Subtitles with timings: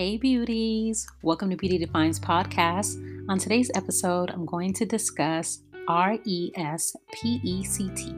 [0.00, 1.06] Hey, beauties!
[1.22, 2.96] Welcome to Beauty Defines Podcast.
[3.28, 8.14] On today's episode, I'm going to discuss R E S P E C T,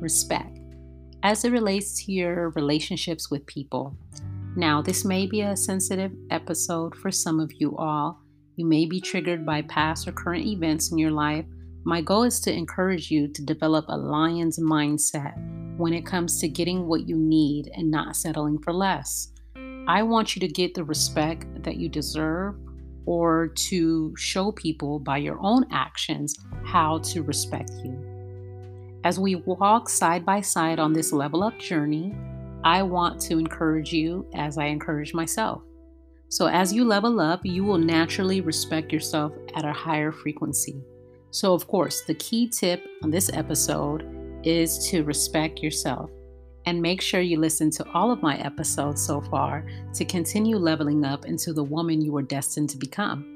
[0.00, 0.58] respect,
[1.22, 3.96] as it relates to your relationships with people.
[4.56, 8.20] Now, this may be a sensitive episode for some of you all.
[8.56, 11.46] You may be triggered by past or current events in your life.
[11.84, 15.34] My goal is to encourage you to develop a lion's mindset
[15.76, 19.28] when it comes to getting what you need and not settling for less.
[19.86, 22.56] I want you to get the respect that you deserve
[23.04, 26.34] or to show people by your own actions
[26.64, 27.98] how to respect you.
[29.04, 32.14] As we walk side by side on this level up journey,
[32.64, 35.60] I want to encourage you as I encourage myself.
[36.30, 40.82] So, as you level up, you will naturally respect yourself at a higher frequency.
[41.30, 44.08] So, of course, the key tip on this episode
[44.42, 46.10] is to respect yourself
[46.66, 51.04] and make sure you listen to all of my episodes so far to continue leveling
[51.04, 53.30] up into the woman you are destined to become.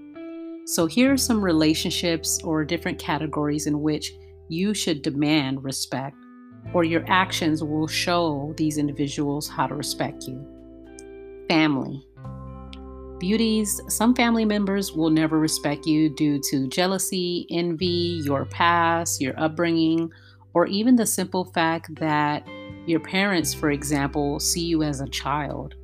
[0.67, 4.13] So, here are some relationships or different categories in which
[4.49, 6.17] you should demand respect,
[6.73, 10.45] or your actions will show these individuals how to respect you.
[11.49, 12.05] Family.
[13.19, 19.39] Beauties, some family members will never respect you due to jealousy, envy, your past, your
[19.41, 20.11] upbringing,
[20.55, 22.47] or even the simple fact that
[22.89, 25.75] your parents, for example, see you as a child.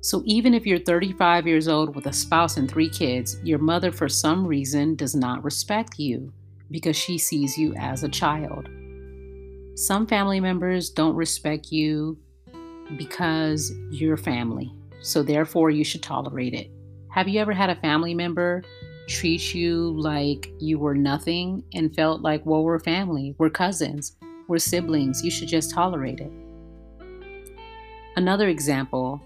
[0.00, 3.90] So even if you're 35 years old with a spouse and three kids, your mother,
[3.90, 6.32] for some reason, does not respect you
[6.70, 8.68] because she sees you as a child.
[9.76, 12.18] Some family members don't respect you
[12.96, 16.70] because you're family, so therefore you should tolerate it.
[17.10, 18.62] Have you ever had a family member
[19.08, 24.16] treat you like you were nothing and felt like, well, we're family, we're cousins?
[24.48, 25.24] We're siblings.
[25.24, 26.32] You should just tolerate it.
[28.16, 29.20] Another example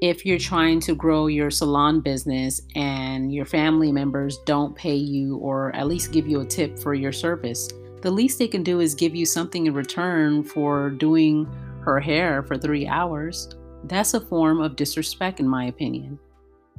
[0.00, 5.36] if you're trying to grow your salon business and your family members don't pay you
[5.38, 7.68] or at least give you a tip for your service,
[8.02, 11.46] the least they can do is give you something in return for doing
[11.80, 13.48] her hair for three hours.
[13.84, 16.18] That's a form of disrespect, in my opinion.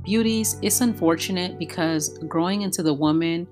[0.03, 3.47] Beauties, it's unfortunate because growing into the woman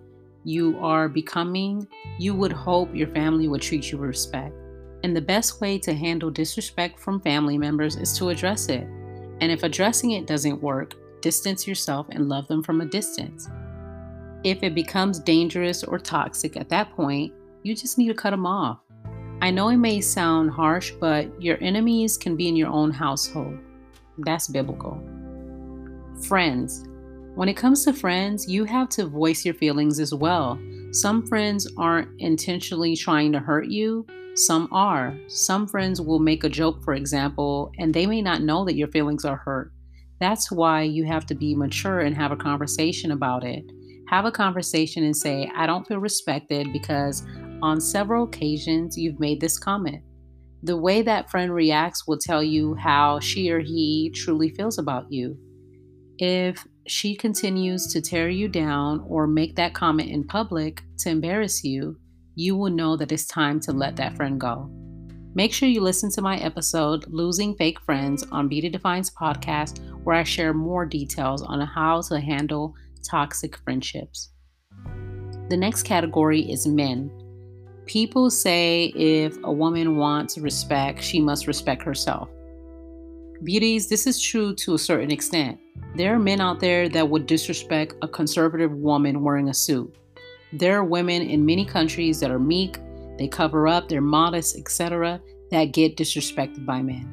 [0.47, 1.85] you are becoming,
[2.17, 4.55] you would hope your family would treat you with respect.
[5.03, 8.87] And the best way to handle disrespect from family members is to address it.
[9.41, 13.49] And if addressing it doesn't work, distance yourself and love them from a distance.
[14.45, 18.45] If it becomes dangerous or toxic at that point, you just need to cut them
[18.45, 18.79] off.
[19.41, 23.57] I know it may sound harsh, but your enemies can be in your own household.
[24.19, 24.97] That's biblical.
[26.25, 26.85] Friends,
[27.37, 30.59] when it comes to friends, you have to voice your feelings as well.
[30.91, 35.15] Some friends aren't intentionally trying to hurt you, some are.
[35.27, 38.87] Some friends will make a joke, for example, and they may not know that your
[38.87, 39.71] feelings are hurt.
[40.19, 43.63] That's why you have to be mature and have a conversation about it.
[44.07, 47.23] Have a conversation and say, I don't feel respected because
[47.61, 50.01] on several occasions you've made this comment.
[50.63, 55.11] The way that friend reacts will tell you how she or he truly feels about
[55.11, 55.37] you.
[56.19, 61.63] If she continues to tear you down or make that comment in public to embarrass
[61.63, 61.99] you,
[62.33, 64.67] you will know that it's time to let that friend go.
[65.35, 70.15] Make sure you listen to my episode, Losing Fake Friends, on Beauty Defines podcast, where
[70.15, 72.73] I share more details on how to handle
[73.07, 74.31] toxic friendships.
[75.49, 77.11] The next category is men.
[77.85, 82.29] People say if a woman wants respect, she must respect herself.
[83.43, 85.59] Beauties, this is true to a certain extent.
[85.95, 89.95] There are men out there that would disrespect a conservative woman wearing a suit.
[90.53, 92.79] There are women in many countries that are meek,
[93.19, 95.21] they cover up, they're modest, etc.,
[95.51, 97.07] that get disrespected by men.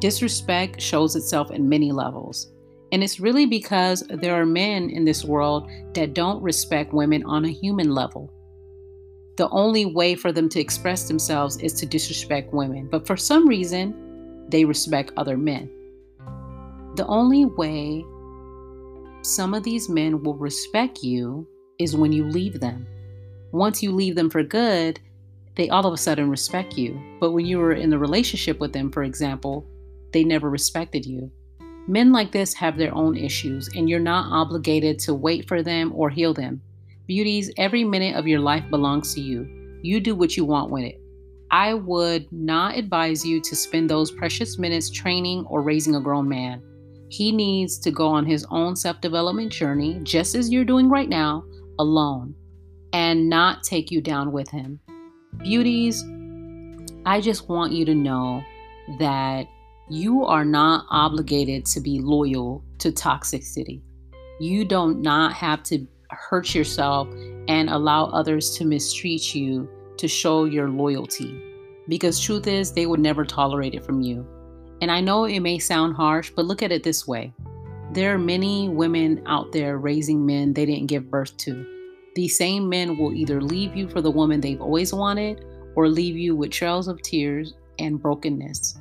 [0.00, 2.52] Disrespect shows itself in many levels.
[2.90, 7.44] And it's really because there are men in this world that don't respect women on
[7.44, 8.32] a human level.
[9.36, 12.88] The only way for them to express themselves is to disrespect women.
[12.90, 14.09] But for some reason,
[14.50, 15.70] they respect other men.
[16.96, 18.04] The only way
[19.22, 21.46] some of these men will respect you
[21.78, 22.86] is when you leave them.
[23.52, 25.00] Once you leave them for good,
[25.56, 27.00] they all of a sudden respect you.
[27.20, 29.66] But when you were in the relationship with them, for example,
[30.12, 31.30] they never respected you.
[31.86, 35.92] Men like this have their own issues, and you're not obligated to wait for them
[35.94, 36.62] or heal them.
[37.06, 39.78] Beauties, every minute of your life belongs to you.
[39.82, 40.99] You do what you want with it.
[41.50, 46.28] I would not advise you to spend those precious minutes training or raising a grown
[46.28, 46.62] man.
[47.08, 51.08] He needs to go on his own self development journey, just as you're doing right
[51.08, 51.44] now,
[51.80, 52.34] alone,
[52.92, 54.78] and not take you down with him.
[55.38, 56.04] Beauties,
[57.04, 58.42] I just want you to know
[58.98, 59.46] that
[59.92, 63.82] You are not obligated to be loyal to toxicity.
[64.38, 67.08] You don't not have to hurt yourself
[67.48, 69.68] and allow others to mistreat you
[70.00, 71.40] to show your loyalty.
[71.88, 74.26] Because truth is, they would never tolerate it from you.
[74.80, 77.32] And I know it may sound harsh, but look at it this way.
[77.92, 81.66] There are many women out there raising men they didn't give birth to.
[82.14, 85.44] These same men will either leave you for the woman they've always wanted
[85.76, 88.78] or leave you with trails of tears and brokenness.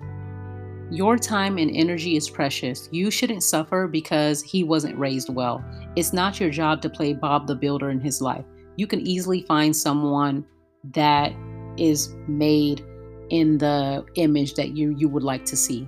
[0.92, 2.90] Your time and energy is precious.
[2.92, 5.64] You shouldn't suffer because he wasn't raised well.
[5.96, 8.46] It's not your job to play Bob the Builder in his life.
[8.76, 10.46] You can easily find someone
[10.94, 11.34] that
[11.78, 12.86] is made
[13.30, 15.88] in the image that you you would like to see.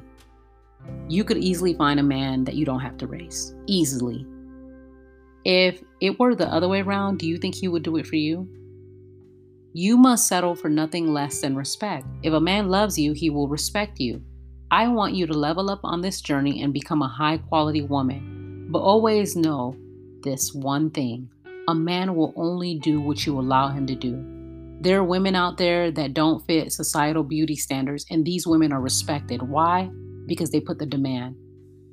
[1.07, 3.55] You could easily find a man that you don't have to raise.
[3.67, 4.25] Easily.
[5.43, 8.15] If it were the other way around, do you think he would do it for
[8.15, 8.47] you?
[9.73, 12.05] You must settle for nothing less than respect.
[12.23, 14.21] If a man loves you, he will respect you.
[14.69, 18.67] I want you to level up on this journey and become a high quality woman.
[18.69, 19.75] But always know
[20.23, 21.29] this one thing
[21.67, 24.30] a man will only do what you allow him to do.
[24.81, 28.81] There are women out there that don't fit societal beauty standards, and these women are
[28.81, 29.43] respected.
[29.43, 29.91] Why?
[30.25, 31.35] Because they put the demand.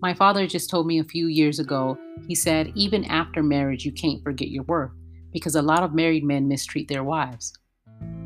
[0.00, 3.92] My father just told me a few years ago, he said, even after marriage, you
[3.92, 4.92] can't forget your worth
[5.32, 7.52] because a lot of married men mistreat their wives.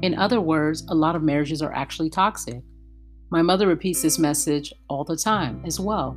[0.00, 2.62] In other words, a lot of marriages are actually toxic.
[3.30, 6.16] My mother repeats this message all the time as well.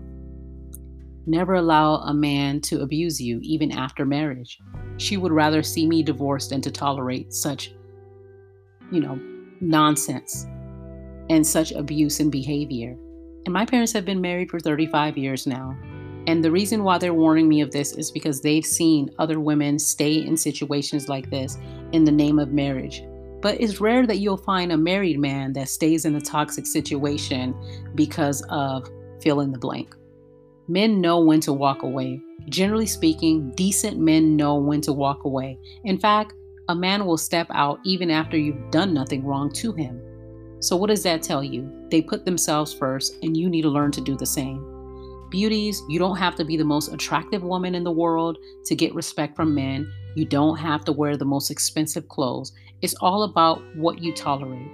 [1.25, 4.59] Never allow a man to abuse you, even after marriage.
[4.97, 7.73] She would rather see me divorced than to tolerate such
[8.95, 9.19] you know,
[9.61, 10.47] nonsense
[11.29, 12.97] and such abuse and behavior.
[13.45, 15.77] And my parents have been married for 35 years now.
[16.27, 19.77] And the reason why they're warning me of this is because they've seen other women
[19.77, 21.57] stay in situations like this
[21.91, 23.03] in the name of marriage.
[23.41, 27.53] But it's rare that you'll find a married man that stays in a toxic situation
[27.93, 28.89] because of
[29.21, 29.95] fill in the blank.
[30.67, 32.19] Men know when to walk away.
[32.49, 35.59] Generally speaking, decent men know when to walk away.
[35.83, 36.33] In fact,
[36.67, 40.01] a man will step out even after you've done nothing wrong to him.
[40.59, 41.69] So, what does that tell you?
[41.91, 44.71] They put themselves first, and you need to learn to do the same.
[45.29, 48.95] Beauties, you don't have to be the most attractive woman in the world to get
[48.95, 49.91] respect from men.
[50.15, 52.53] You don't have to wear the most expensive clothes.
[52.81, 54.71] It's all about what you tolerate.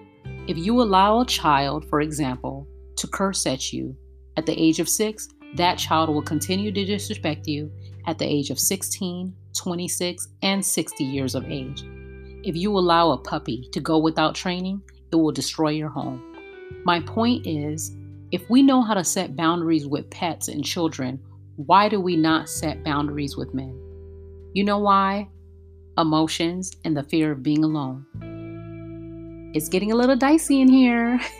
[0.48, 2.68] If you allow a child, for example,
[2.98, 3.96] to curse at you
[4.38, 7.72] at the age of six, that child will continue to disrespect you
[8.08, 11.84] at the age of 16, 26, and 60 years of age.
[12.44, 14.82] If you allow a puppy to go without training,
[15.12, 16.24] it will destroy your home.
[16.84, 17.96] My point is
[18.32, 21.20] if we know how to set boundaries with pets and children,
[21.58, 23.78] why do we not set boundaries with men?
[24.54, 25.30] You know why?
[25.98, 28.06] Emotions and the fear of being alone.
[29.54, 31.20] It's getting a little dicey in here.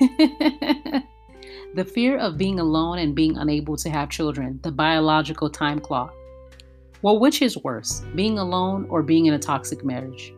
[1.76, 6.14] the fear of being alone and being unable to have children, the biological time clock.
[7.04, 10.34] Well, which is worse, being alone or being in a toxic marriage?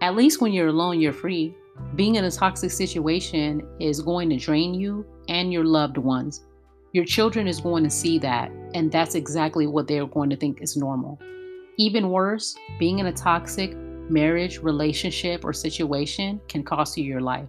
[0.00, 1.54] At least when you're alone, you're free.
[1.94, 6.44] Being in a toxic situation is going to drain you and your loved ones.
[6.92, 10.60] Your children is going to see that, and that's exactly what they're going to think
[10.60, 11.20] is normal.
[11.76, 13.76] Even worse, being in a toxic
[14.10, 17.48] marriage, relationship, or situation can cost you your life.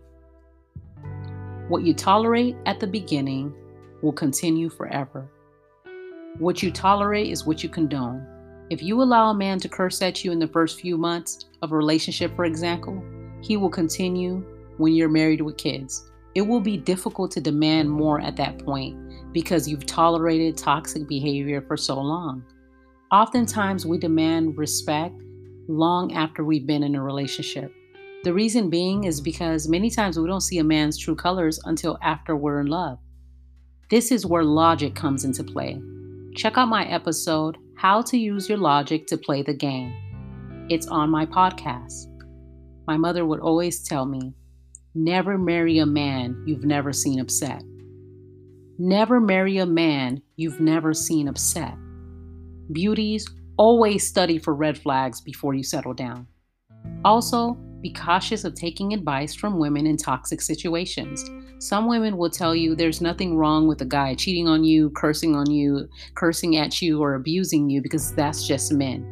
[1.67, 3.53] What you tolerate at the beginning
[4.03, 5.27] will continue forever.
[6.37, 8.25] What you tolerate is what you condone.
[8.69, 11.71] If you allow a man to curse at you in the first few months of
[11.71, 13.03] a relationship, for example,
[13.41, 14.43] he will continue
[14.77, 16.09] when you're married with kids.
[16.33, 18.97] It will be difficult to demand more at that point
[19.33, 22.45] because you've tolerated toxic behavior for so long.
[23.11, 25.21] Oftentimes, we demand respect
[25.67, 27.73] long after we've been in a relationship.
[28.23, 31.97] The reason being is because many times we don't see a man's true colors until
[32.01, 32.99] after we're in love.
[33.89, 35.81] This is where logic comes into play.
[36.35, 39.93] Check out my episode, How to Use Your Logic to Play the Game.
[40.69, 42.07] It's on my podcast.
[42.87, 44.33] My mother would always tell me,
[44.95, 47.61] Never marry a man you've never seen upset.
[48.79, 51.75] Never marry a man you've never seen upset.
[52.71, 56.27] Beauties, always study for red flags before you settle down.
[57.03, 61.29] Also, be cautious of taking advice from women in toxic situations.
[61.61, 65.35] Some women will tell you there's nothing wrong with a guy cheating on you, cursing
[65.35, 69.05] on you, cursing at you, or abusing you because that's just men.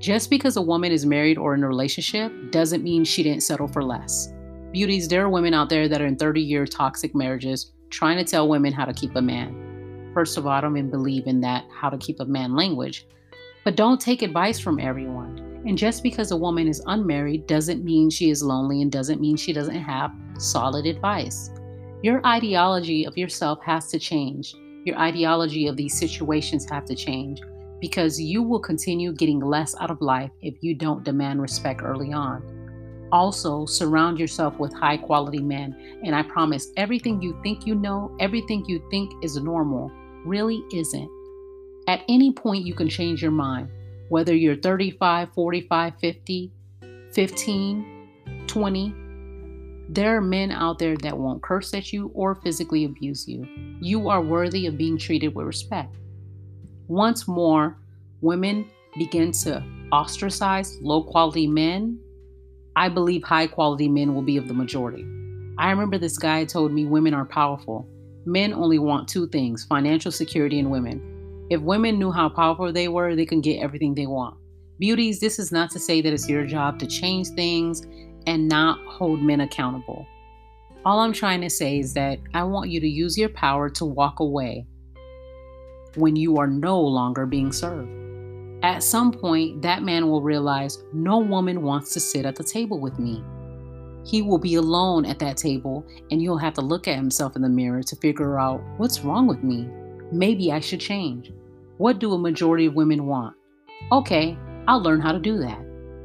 [0.00, 3.68] Just because a woman is married or in a relationship doesn't mean she didn't settle
[3.68, 4.32] for less.
[4.72, 8.24] Beauties, there are women out there that are in 30 year toxic marriages trying to
[8.24, 10.10] tell women how to keep a man.
[10.14, 13.06] First of all, I don't even believe in that how to keep a man language.
[13.62, 15.51] But don't take advice from everyone.
[15.64, 19.36] And just because a woman is unmarried doesn't mean she is lonely and doesn't mean
[19.36, 21.50] she doesn't have solid advice.
[22.02, 24.54] Your ideology of yourself has to change.
[24.84, 27.40] Your ideology of these situations have to change
[27.80, 32.12] because you will continue getting less out of life if you don't demand respect early
[32.12, 32.42] on.
[33.12, 38.16] Also, surround yourself with high quality men, and I promise everything you think you know,
[38.20, 39.92] everything you think is normal,
[40.24, 41.10] really isn't.
[41.88, 43.68] At any point, you can change your mind,
[44.12, 46.52] whether you're 35, 45, 50,
[47.12, 48.08] 15,
[48.46, 48.94] 20.
[49.88, 53.48] There are men out there that won't curse at you or physically abuse you.
[53.80, 55.96] You are worthy of being treated with respect.
[56.88, 57.78] Once more,
[58.20, 61.98] women begin to ostracize low quality men
[62.76, 65.06] I believe high quality men will be of the majority.
[65.56, 67.88] I remember this guy told me women are powerful.
[68.26, 71.11] Men only want two things financial security and women.
[71.52, 74.38] If women knew how powerful they were, they can get everything they want.
[74.78, 77.82] Beauties, this is not to say that it's your job to change things
[78.26, 80.06] and not hold men accountable.
[80.86, 83.84] All I'm trying to say is that I want you to use your power to
[83.84, 84.66] walk away
[85.96, 87.90] when you are no longer being served.
[88.62, 92.80] At some point, that man will realize no woman wants to sit at the table
[92.80, 93.22] with me.
[94.06, 97.42] He will be alone at that table, and he'll have to look at himself in
[97.42, 99.68] the mirror to figure out what's wrong with me.
[100.10, 101.30] Maybe I should change.
[101.82, 103.34] What do a majority of women want?
[103.90, 105.58] Okay, I'll learn how to do that.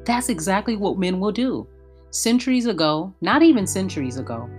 [0.06, 1.68] That's exactly what men will do.
[2.10, 4.50] Centuries ago, not even centuries ago,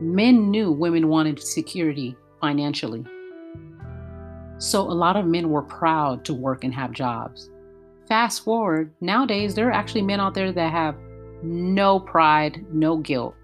[0.00, 3.04] men knew women wanted security financially.
[4.56, 7.50] So a lot of men were proud to work and have jobs.
[8.08, 10.96] Fast forward, nowadays, there are actually men out there that have
[11.42, 13.34] no pride, no guilt,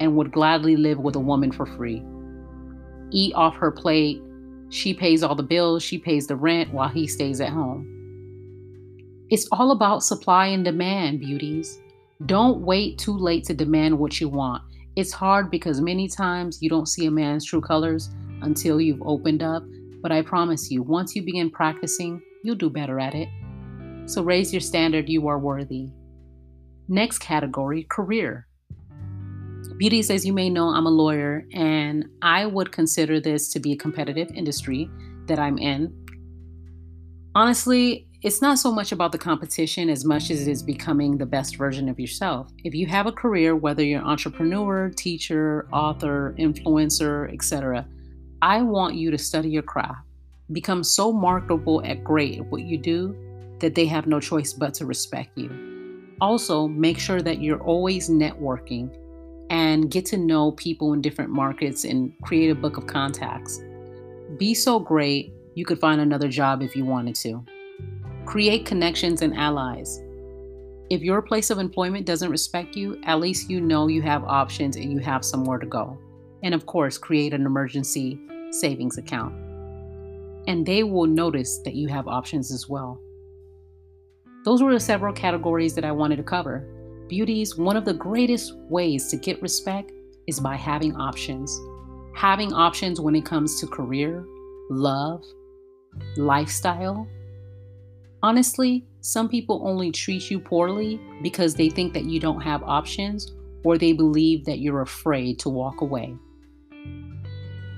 [0.00, 2.02] and would gladly live with a woman for free.
[3.12, 4.20] Eat off her plate.
[4.70, 7.86] She pays all the bills, she pays the rent while he stays at home.
[9.28, 11.78] It's all about supply and demand, beauties.
[12.26, 14.62] Don't wait too late to demand what you want.
[14.96, 18.10] It's hard because many times you don't see a man's true colors
[18.42, 19.62] until you've opened up
[20.02, 23.28] but I promise you, once you begin practicing, you'll do better at it.
[24.06, 25.90] So raise your standard, you are worthy.
[26.88, 28.46] Next category career.
[29.76, 33.72] Beauties, as you may know, I'm a lawyer, and I would consider this to be
[33.72, 34.90] a competitive industry
[35.26, 35.94] that I'm in.
[37.34, 41.24] Honestly, it's not so much about the competition as much as it is becoming the
[41.24, 42.50] best version of yourself.
[42.64, 47.86] If you have a career, whether you're an entrepreneur, teacher, author, influencer, etc.,
[48.42, 50.02] I want you to study your craft,
[50.52, 53.16] become so marketable at great at what you do
[53.60, 56.14] that they have no choice but to respect you.
[56.20, 58.94] Also, make sure that you're always networking
[59.50, 63.60] and get to know people in different markets and create a book of contacts.
[64.38, 67.44] Be so great, you could find another job if you wanted to.
[68.26, 70.00] Create connections and allies.
[70.88, 74.76] If your place of employment doesn't respect you, at least you know you have options
[74.76, 75.98] and you have somewhere to go.
[76.42, 79.34] And of course, create an emergency savings account.
[80.46, 83.00] And they will notice that you have options as well.
[84.44, 86.66] Those were the several categories that I wanted to cover.
[87.10, 89.90] Beauties, one of the greatest ways to get respect
[90.28, 91.60] is by having options.
[92.14, 94.24] Having options when it comes to career,
[94.70, 95.24] love,
[96.16, 97.08] lifestyle.
[98.22, 103.32] Honestly, some people only treat you poorly because they think that you don't have options
[103.64, 106.14] or they believe that you're afraid to walk away.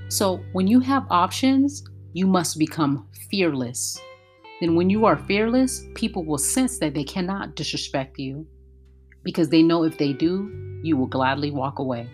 [0.09, 3.99] So, when you have options, you must become fearless.
[4.61, 8.45] Then, when you are fearless, people will sense that they cannot disrespect you
[9.23, 12.09] because they know if they do, you will gladly walk away.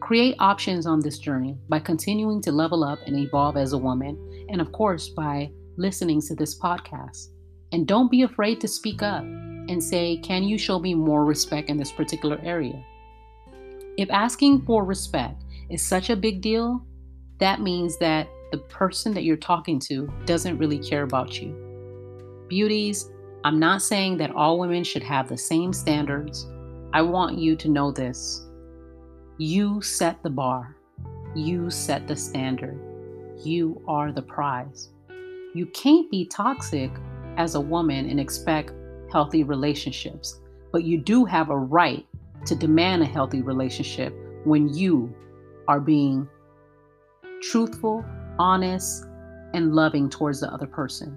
[0.00, 4.46] Create options on this journey by continuing to level up and evolve as a woman,
[4.48, 7.28] and of course, by listening to this podcast.
[7.72, 11.68] And don't be afraid to speak up and say, Can you show me more respect
[11.68, 12.82] in this particular area?
[13.96, 16.84] If asking for respect is such a big deal,
[17.38, 21.54] that means that the person that you're talking to doesn't really care about you.
[22.48, 23.10] Beauties,
[23.44, 26.46] I'm not saying that all women should have the same standards.
[26.92, 28.44] I want you to know this.
[29.38, 30.76] You set the bar,
[31.34, 32.78] you set the standard.
[33.44, 34.90] You are the prize.
[35.54, 36.90] You can't be toxic
[37.36, 38.72] as a woman and expect
[39.12, 40.40] healthy relationships,
[40.72, 42.04] but you do have a right
[42.46, 44.12] to demand a healthy relationship
[44.44, 45.14] when you
[45.68, 46.28] are being
[47.40, 48.04] truthful,
[48.38, 49.04] honest,
[49.54, 51.16] and loving towards the other person.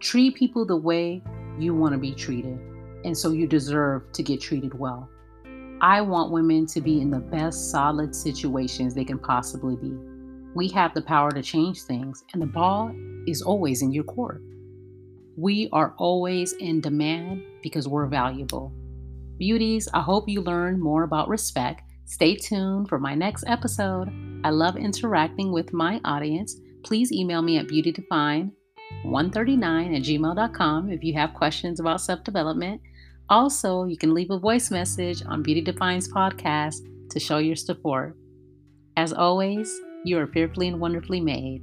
[0.00, 1.22] Treat people the way
[1.58, 2.58] you want to be treated,
[3.04, 5.08] and so you deserve to get treated well.
[5.80, 9.92] I want women to be in the best solid situations they can possibly be.
[10.54, 12.94] We have the power to change things, and the ball
[13.26, 14.42] is always in your court.
[15.36, 18.72] We are always in demand because we're valuable.
[19.38, 24.08] Beauties, I hope you learn more about respect Stay tuned for my next episode.
[24.44, 26.56] I love interacting with my audience.
[26.84, 27.66] Please email me at
[29.04, 32.80] beautydefine139 at gmail.com if you have questions about self development.
[33.28, 38.16] Also, you can leave a voice message on Beauty Defines podcast to show your support.
[38.96, 41.62] As always, you are fearfully and wonderfully made.